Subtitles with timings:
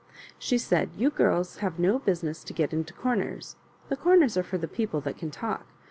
[0.39, 3.55] She said, "You giris have no busi ness to get into comers.
[3.89, 5.67] The comers are for the people that can talk.